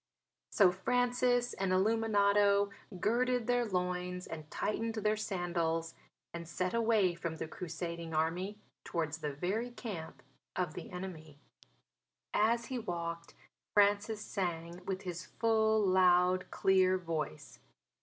So 0.49 0.71
Francis 0.71 1.53
and 1.53 1.71
Illuminato 1.71 2.71
girded 2.99 3.45
their 3.45 3.65
loins 3.65 4.25
and 4.25 4.49
tightened 4.49 4.95
their 4.95 5.15
sandals 5.15 5.93
and 6.33 6.47
set 6.47 6.73
away 6.73 7.13
from 7.13 7.37
the 7.37 7.47
Crusading 7.47 8.11
Army 8.11 8.57
towards 8.83 9.19
the 9.19 9.31
very 9.31 9.69
camp 9.69 10.23
of 10.55 10.73
the 10.73 10.89
enemy. 10.89 11.37
As 12.33 12.65
he 12.65 12.79
walked 12.79 13.35
Francis 13.75 14.21
sang 14.23 14.83
with 14.87 15.03
his 15.03 15.27
full, 15.27 15.79
loud, 15.79 16.49
clear 16.49 16.97
voice. 16.97 17.59